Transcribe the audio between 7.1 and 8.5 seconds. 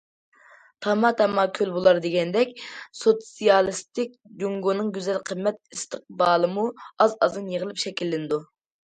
ئازدىن يىغىلىپ شەكىللىنىدۇ.